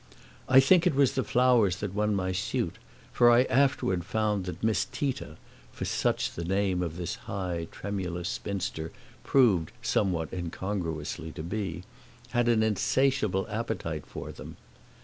I 0.49 0.59
think 0.59 0.87
it 0.87 0.95
was 0.95 1.13
the 1.13 1.23
flowers 1.23 1.75
that 1.75 1.93
won 1.93 2.15
my 2.15 2.31
suit, 2.31 2.77
for 3.13 3.29
I 3.29 3.43
afterward 3.43 4.03
found 4.03 4.45
that 4.45 4.63
Miss 4.63 4.83
Tita 4.85 5.37
(for 5.71 5.85
such 5.85 6.31
the 6.33 6.43
name 6.43 6.81
of 6.81 6.97
this 6.97 7.13
high 7.29 7.67
tremulous 7.71 8.27
spinster 8.27 8.91
proved 9.23 9.71
somewhat 9.83 10.33
incongruously 10.33 11.31
to 11.33 11.43
be) 11.43 11.83
had 12.31 12.47
an 12.49 12.63
insatiable 12.63 13.47
appetite 13.47 14.07
for 14.07 14.31
them. 14.31 14.57